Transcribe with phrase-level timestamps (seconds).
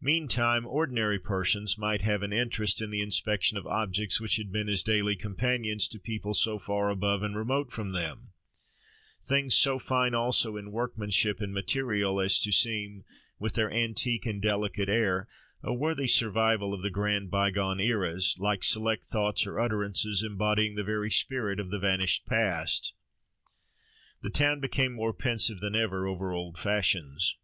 [0.00, 4.70] Meantime ordinary persons might have an interest in the inspection of objects which had been
[4.70, 10.56] as daily companions to people so far above and remote from them—things so fine also
[10.56, 13.04] in workmanship and material as to seem,
[13.38, 15.28] with their antique and delicate air,
[15.62, 20.82] a worthy survival of the grand bygone eras, like select thoughts or utterances embodying the
[20.82, 22.94] very spirit of the vanished past.
[24.22, 27.36] The town became more pensive than ever over old fashions.